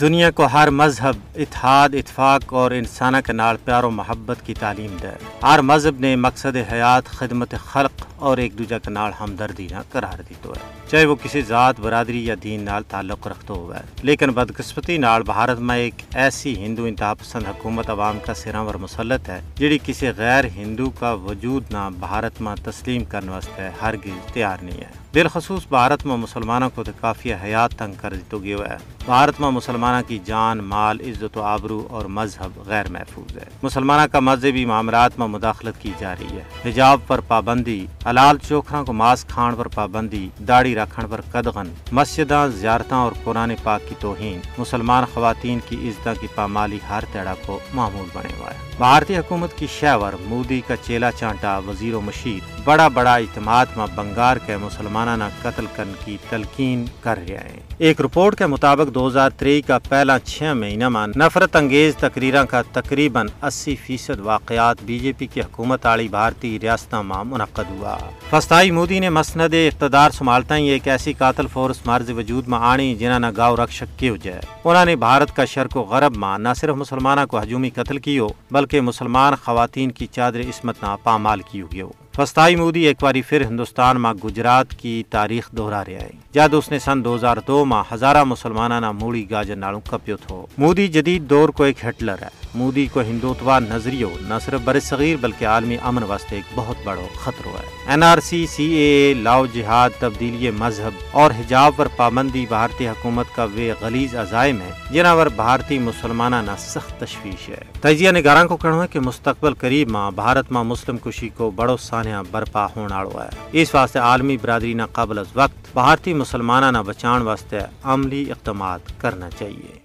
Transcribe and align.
دنیا 0.00 0.30
کو 0.30 0.44
ہر 0.44 0.70
مذہب، 0.70 1.16
اتحاد، 1.34 1.88
اتفاق 1.92 2.52
اور 2.52 2.70
انسانہ 2.70 3.16
کے 3.26 3.32
نال 3.32 3.56
پیار 3.64 3.84
و 3.84 3.90
محبت 3.90 4.46
کی 4.46 4.54
تعلیم 4.54 4.96
دے۔ 5.02 5.08
ہر 5.42 5.60
مذہب 5.62 6.00
نے 6.00 6.16
مقصد 6.16 6.56
حیات، 6.72 7.06
خدمت 7.06 7.54
خلق 7.64 8.06
اور 8.16 8.36
ایک 8.36 8.58
دوجہ 8.58 8.76
کے 8.84 8.90
نال 8.90 9.12
ہمدردی 9.20 9.68
نہ 9.70 9.76
قرار 9.92 10.22
دی 10.28 10.34
تو 10.42 10.50
ہے۔ 10.50 10.88
چاہے 10.90 11.04
وہ 11.04 11.16
کسی 11.22 11.42
ذات، 11.42 11.80
برادری 11.80 12.26
یا 12.26 12.34
دین 12.42 12.62
نال 12.62 12.82
تعلق 12.82 13.26
رکھتا 13.26 13.54
ہوا 13.54 13.76
ہے 13.76 13.84
لیکن 14.02 14.30
بدقسمتی 14.30 14.98
نال 14.98 15.22
بھارت 15.22 15.58
میں 15.58 15.76
ایک 15.76 16.02
ایسی 16.14 16.64
ہندو 16.64 16.84
انتہا 16.84 17.14
پسند 17.14 17.46
حکومت 17.46 17.90
عوام 17.90 18.18
کا 18.18 18.34
سراور 18.34 18.74
مسلط 18.74 19.28
ہے 19.28 19.40
جڑی 19.54 19.78
کسی 19.86 20.08
غیر 20.16 20.44
ہندو 20.44 20.90
کا 20.90 21.12
وجود 21.12 21.64
نہ 21.70 21.88
بھارت 21.98 22.40
میں 22.40 22.54
تسلیم 22.64 23.04
کرنے 23.04 23.32
واسطے 23.32 23.68
ہرگز 23.82 24.32
تیار 24.32 24.58
نہیں 24.62 24.78
ہے۔ 24.78 25.06
بالخصوص 25.12 25.66
بھارت 25.68 26.06
میں 26.06 26.16
مسلمانوں 26.16 26.70
کو 26.74 26.84
تو 26.84 26.92
کافی 27.00 27.34
حیات 27.34 27.70
تنگ 27.70 27.92
کر 28.00 28.14
دیتو 28.14 28.38
گیا 28.38 28.56
ہے۔ 28.56 28.76
بھارت 29.04 29.40
میں 29.40 29.50
مسلمان 29.50 29.85
مسلمانوں 29.86 30.08
کی 30.08 30.18
جان، 30.24 30.58
مال، 30.58 31.00
عزت 31.00 31.36
و 31.36 31.42
آبرو 31.42 31.86
اور 31.90 32.04
مذہب 32.04 32.58
غیر 32.66 32.84
محفوظ 32.90 33.36
ہے۔ 33.36 33.44
مسلمانوں 33.62 34.06
کا 34.12 34.20
مذہبی 34.20 34.64
معاملات 34.64 35.18
میں 35.18 35.26
مداخلت 35.26 35.82
کی 35.82 35.92
جا 35.98 36.14
رہی 36.14 36.36
ہے۔ 36.36 36.70
حجاب 36.70 37.00
پر 37.06 37.20
پابندی، 37.20 37.86
حلال 38.10 38.38
چوکھروں 38.48 38.84
کو 38.84 38.92
ماس 38.92 39.24
کھان 39.24 39.54
پر 39.54 39.68
پابندی، 39.68 40.28
داڑھی 40.48 40.74
رکھن 40.74 41.06
پر 41.10 41.20
قدغن، 41.20 41.68
مسجداں، 41.92 42.48
زیارتاں 42.48 42.98
اور 42.98 43.12
قرآن 43.24 43.52
پاک 43.62 43.88
کی 43.88 43.94
توہین، 44.00 44.40
مسلمان 44.58 45.04
خواتین 45.14 45.58
کی 45.68 45.88
عزت 45.88 46.08
کی 46.20 46.26
پامالی 46.34 46.78
ہر 46.90 47.04
تیڑا 47.12 47.34
کو 47.46 47.58
معمول 47.74 48.08
بنے 48.12 48.32
ہوا 48.38 48.50
ہے۔ 48.50 48.58
بھارتی 48.78 49.16
حکومت 49.16 49.56
کی 49.56 49.66
شہور 49.80 50.12
مودی 50.20 50.60
کا 50.66 50.74
چیلا 50.76 51.10
چانٹا 51.10 51.58
وزیر 51.58 51.94
و 51.94 52.00
مشیر 52.00 52.60
بڑا 52.64 52.88
بڑا 52.88 53.14
اعتماد 53.14 53.66
میں 53.76 53.86
بنگار 53.94 54.36
کے 54.36 54.56
مسلمانہ 54.56 55.24
قتل 55.42 55.66
کرنے 55.76 55.92
کی 56.04 56.16
تلقین 56.30 56.84
کر 57.00 57.18
رہے 57.28 57.38
ہیں۔ 57.38 57.60
ایک 57.78 58.00
رپورٹ 58.00 58.38
کے 58.38 58.46
مطابق 58.46 58.94
دو 58.94 59.06
ہزار 59.06 59.30
تری 59.30 59.62
کا 59.62 59.75
پہلا 59.78 60.18
چھ 60.18 60.52
مہینہ 60.56 60.88
میں 60.88 61.06
نفرت 61.06 61.56
انگیز 61.56 61.96
تقریروں 61.96 62.44
کا 62.46 62.62
تقریباً 62.62 63.28
اسی 63.42 63.76
فیصد 63.76 64.20
واقعات 64.20 64.76
بی 64.82 64.98
جے 64.98 65.12
پی 65.18 65.26
کی 65.26 65.40
حکومت 65.40 65.86
آڑی 65.86 66.08
بھارتی 66.08 66.58
ریاستوں 66.62 67.02
میں 67.02 67.24
منعقد 67.24 67.70
ہوا۔ 67.70 67.96
فستائی 68.30 68.70
مودی 68.70 69.00
نے 69.00 69.10
مسند 69.10 69.54
اقتدار 69.54 70.10
سنبھالتا 70.10 70.56
ہی 70.56 70.68
ایک 70.68 70.88
ایسی 70.88 71.12
قاتل 71.12 71.46
فورس 71.46 71.86
مرض 71.86 72.10
وجود 72.10 72.48
میں 72.48 72.58
آنی 72.58 72.94
جنہوں 72.94 73.18
نے 73.18 73.28
گاؤ 73.36 73.56
رکشک 73.56 73.98
کی 73.98 74.08
ہو 74.08 74.16
جائے۔ 74.16 74.40
انہوں 74.64 74.84
نے 74.84 74.96
بھارت 74.96 75.36
کا 75.36 75.44
شرک 75.44 75.76
و 75.76 75.82
غرب 75.82 76.16
ماں 76.16 76.38
نہ 76.38 76.48
صرف 76.56 76.76
مسلمانوں 76.76 77.26
کو 77.26 77.42
ہجومی 77.42 77.70
قتل 77.70 77.98
کی 77.98 78.18
ہو، 78.18 78.28
بلکہ 78.50 78.80
مسلمان 78.80 79.34
خواتین 79.44 79.90
کی 79.90 80.06
چادر 80.06 80.40
عصمت 80.40 80.82
نہ 80.82 80.96
پامال 81.02 81.40
کی 81.50 81.62
ہوگی 81.62 81.82
ہو۔ 81.82 81.92
فستائی 82.16 82.56
مودی 82.56 82.80
ایک 82.80 82.96
باری 83.02 83.22
پھر 83.22 83.44
ہندوستان 83.44 84.00
میں 84.00 84.12
گجرات 84.24 84.70
کی 84.70 85.02
تاریخ 85.10 85.50
دہرا 85.56 85.84
رہا 85.84 86.02
ہے 86.02 86.10
جد 86.34 86.54
اس 86.54 86.70
نے 86.70 86.78
سن 86.78 87.04
دو 87.04 87.14
ہزار 87.14 87.36
دو 87.46 87.64
ہزارہ 87.92 88.24
مسلمانہ 88.24 88.92
موڑی 88.92 89.30
گاجر 89.30 89.56
نالوں 89.56 89.80
کپیو 89.90 90.16
تھو۔ 90.16 90.46
مودی 90.58 90.88
جدید 90.88 91.22
دور 91.22 91.48
کو 91.48 91.62
ایک 91.62 91.84
ہٹلر 91.84 92.14
ہے۔ 92.22 92.45
مودی 92.56 92.86
کو 92.92 93.00
ہندوتوا 93.00 93.58
نظریو 93.58 94.08
نہ 94.20 94.34
صرف 94.44 94.60
بر 94.64 94.80
صغیر 94.80 95.16
بلکہ 95.20 95.46
عالمی 95.46 95.76
امن 95.82 96.02
واسطے 96.02 96.36
ایک 96.36 96.52
بہت 96.54 96.76
بڑا 96.84 97.06
خطرہ 97.20 97.48
ہے۔ 97.48 97.66
این 97.86 98.02
آر 98.02 98.18
سی 98.18 98.46
سی 98.46 98.64
اے 98.64 98.86
اے 98.96 99.14
لاؤ 99.14 99.46
جہاد، 99.46 99.90
تبدیلی 99.98 100.50
مذہب 100.50 100.90
اور 101.12 101.30
حجاب 101.30 101.72
پر 101.76 101.88
پابندی 101.96 102.44
بھارتی 102.48 102.88
حکومت 102.88 103.26
کا 103.34 103.44
وہ 103.44 103.72
غلیظ 103.80 104.14
عزائم 104.14 104.60
ہے 104.60 104.70
جنہ 104.90 105.14
پر 105.16 105.28
بھارتی 105.28 105.78
مسلمانہ 105.78 106.36
نہ 106.36 106.50
سخت 106.58 107.00
تشویش 107.00 107.48
ہے۔ 107.48 107.62
تجزیہ 107.80 108.10
نگاران 108.10 108.48
کو 108.48 108.56
کہنا 108.56 108.82
ہے 108.82 108.88
کہ 108.92 109.00
مستقبل 109.00 109.54
قریب 109.54 109.90
ماں 109.90 110.10
بھارت 110.10 110.52
ماں 110.52 110.64
مسلم 110.64 110.96
کشی 111.04 111.28
کو 111.28 111.50
بڑو 111.50 111.76
سانحہ 111.76 112.22
برپا 112.30 112.66
ہونے 112.76 112.94
والا 112.94 113.24
ہے۔ 113.24 113.28
اس 113.52 113.74
واسطے 113.74 113.98
عالمی 113.98 114.36
برادری 114.42 114.74
نہ 114.74 114.82
قبل 114.92 115.18
از 115.18 115.26
وقت 115.34 115.72
بھارتی 115.72 116.14
مسلمانہ 116.14 116.78
نہ 116.78 116.82
بچان 116.86 117.22
واسطے 117.22 117.58
عملی 117.84 118.30
اقدامات 118.30 119.00
کرنا 119.00 119.30
چاہیے۔ 119.38 119.74